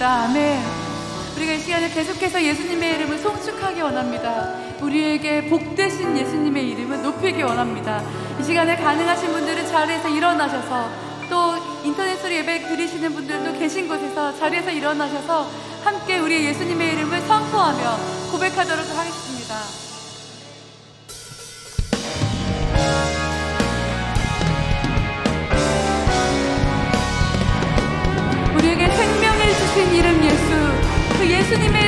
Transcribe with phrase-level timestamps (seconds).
[0.00, 0.22] 믿습니다.
[0.24, 0.62] 아멘.
[1.36, 4.54] 우리가 이 시간에 계속해서 예수님의 이름을 송축하기 원합니다.
[4.80, 8.02] 우리에게 복되신 예수님의 이름을 높이기 원합니다.
[8.40, 10.90] 이 시간에 가능하신 분들은 자리에서 일어나셔서
[11.28, 15.48] 또 인터넷으로 예배 드리시는 분들도 계신 곳에서 자리에서 일어나셔서
[15.84, 17.96] 함께 우리 예수님의 이름을 선포하며
[18.32, 19.79] 고백하도록 하겠습니다.
[31.52, 31.79] Unidos.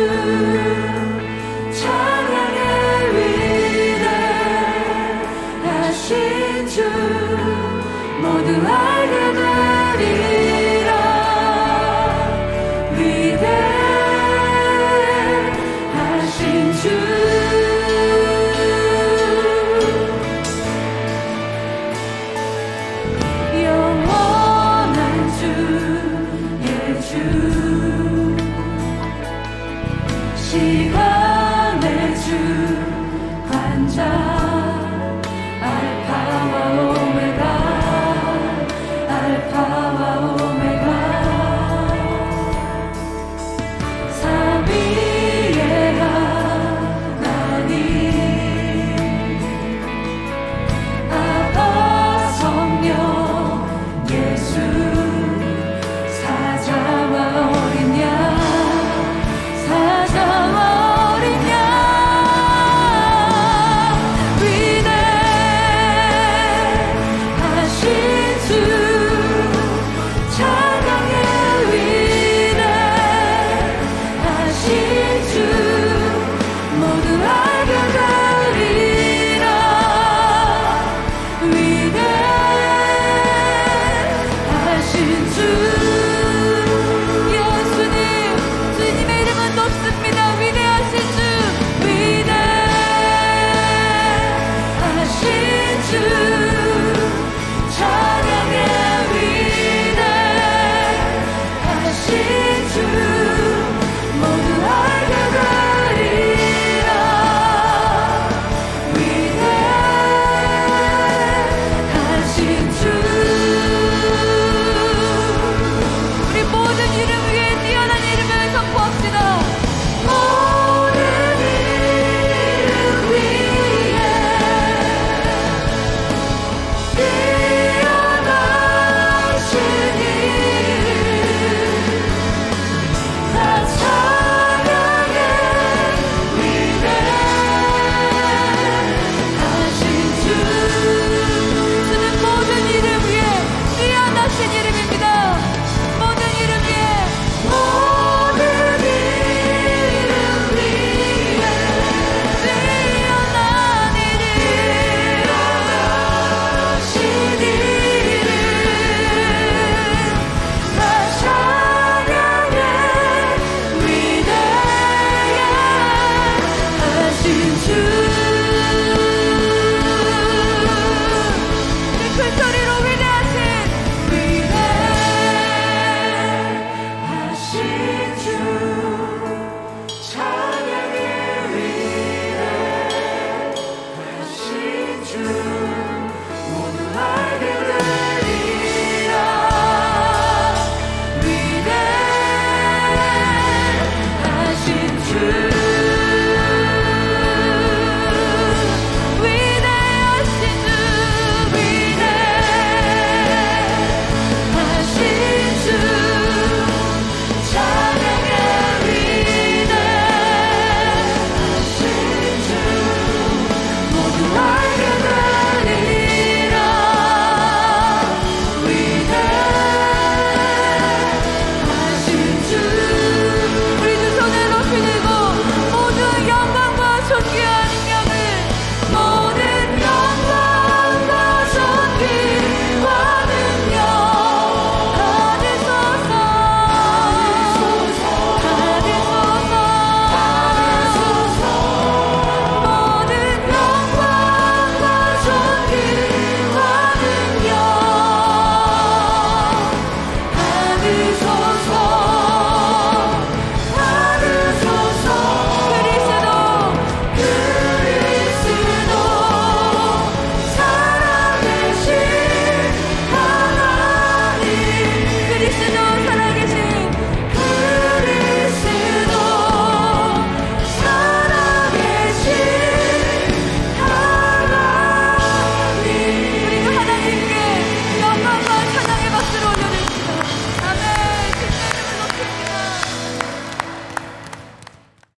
[0.00, 0.59] You.